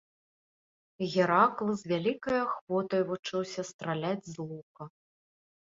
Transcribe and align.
Геракл 1.15 1.67
з 1.81 1.93
вялікай 1.93 2.37
ахвотай 2.47 3.01
вучыўся 3.11 3.61
страляць 3.73 4.27
з 4.35 4.49
лука. 4.49 4.83